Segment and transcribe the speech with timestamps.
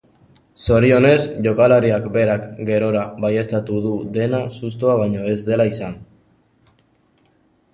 [0.67, 1.17] Zorionez,
[1.47, 6.01] jokalariak berak gerora baieztatu du dena sustoa baino ez dela izan.